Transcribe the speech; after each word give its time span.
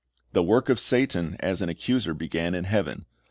The 0.33 0.41
work 0.41 0.69
of 0.69 0.79
Satan 0.79 1.37
as 1.41 1.61
an 1.61 1.69
accuser 1.69 2.15
began 2.15 2.55
in 2.55 2.63
heaven. 2.63 3.05